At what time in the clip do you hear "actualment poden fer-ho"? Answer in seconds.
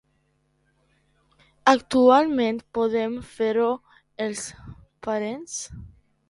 1.73-3.69